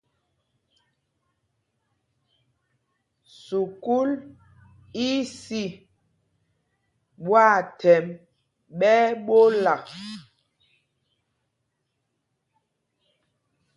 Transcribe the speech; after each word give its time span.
Sukúl 3.41 4.09
í 5.07 5.11
í 5.19 5.27
sî, 5.39 5.63
ɓwâthɛmb 7.25 8.09
ɓɛ́ 8.79 8.95
ɛ́ 9.07 9.11
ɓola. 9.25 9.75